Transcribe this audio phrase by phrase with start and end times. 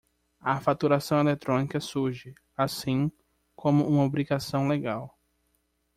[0.39, 3.11] A faturação eletrónica surge, assim,
[3.55, 5.15] como uma obrigação legal.